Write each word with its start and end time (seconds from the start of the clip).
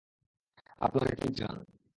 আপনারা 0.81 1.13
কি 1.15 1.29
চান? 1.33 1.55